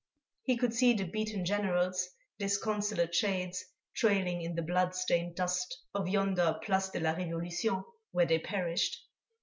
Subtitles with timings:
[0.41, 2.09] He could see the beaten Generals,
[2.39, 3.63] disconsolate shades,
[3.95, 8.97] trailing in the blood stained dust of yonder Place de la Révolution where they perished.